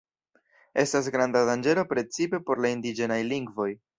[0.83, 3.71] Estas granda danĝero precipe por la indiĝenaj lingvoj.